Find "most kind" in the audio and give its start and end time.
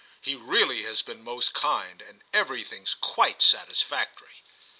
1.23-2.01